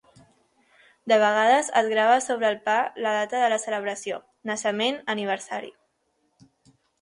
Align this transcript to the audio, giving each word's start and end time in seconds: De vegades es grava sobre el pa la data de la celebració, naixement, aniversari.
De 1.11 1.17
vegades 1.23 1.67
es 1.81 1.89
grava 1.91 2.15
sobre 2.27 2.47
el 2.53 2.57
pa 2.69 2.77
la 3.07 3.11
data 3.17 3.43
de 3.43 3.51
la 3.55 3.61
celebració, 3.65 4.19
naixement, 4.53 4.99
aniversari. 5.17 5.71